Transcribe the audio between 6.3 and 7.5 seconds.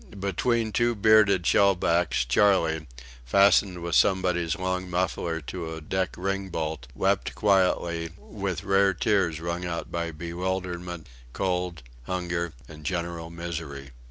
bolt, wept